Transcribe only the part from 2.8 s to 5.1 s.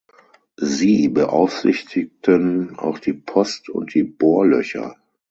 die Post und die Bohrlöcher.